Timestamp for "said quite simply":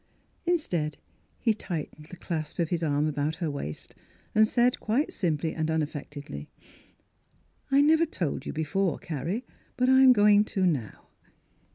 4.47-5.53